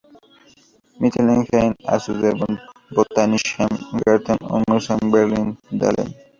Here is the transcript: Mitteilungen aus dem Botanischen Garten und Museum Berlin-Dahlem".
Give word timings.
Mitteilungen 0.99 1.75
aus 1.85 2.07
dem 2.07 2.57
Botanischen 2.89 3.69
Garten 4.03 4.37
und 4.47 4.67
Museum 4.67 5.11
Berlin-Dahlem". 5.11 6.15